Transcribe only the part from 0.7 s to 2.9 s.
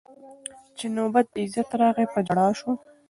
چي نوبت د عزت راغی په ژړا سو